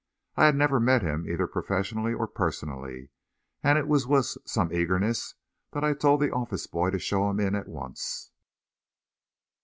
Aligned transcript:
I 0.35 0.45
had 0.45 0.55
never 0.55 0.79
met 0.79 1.03
him 1.03 1.29
either 1.29 1.45
professionally 1.45 2.11
or 2.15 2.25
personally, 2.27 3.11
and 3.61 3.77
it 3.77 3.87
was 3.87 4.07
with 4.07 4.35
some 4.47 4.73
eagerness 4.73 5.35
that 5.73 5.83
I 5.83 5.93
told 5.93 6.21
the 6.21 6.33
office 6.33 6.65
boy 6.65 6.89
to 6.89 6.97
show 6.97 7.29
him 7.29 7.39
in 7.39 7.53
at 7.53 7.67
once. 7.67 8.31